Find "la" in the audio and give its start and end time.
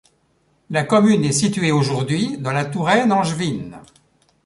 0.71-0.83, 2.51-2.65